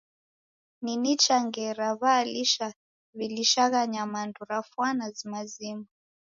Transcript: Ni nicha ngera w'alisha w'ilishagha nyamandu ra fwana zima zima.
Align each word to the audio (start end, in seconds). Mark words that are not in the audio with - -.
Ni 0.83 0.93
nicha 1.03 1.35
ngera 1.45 1.87
w'alisha 2.01 2.67
w'ilishagha 3.17 3.81
nyamandu 3.93 4.39
ra 4.49 4.59
fwana 4.69 5.05
zima 5.17 5.41
zima. 5.53 5.87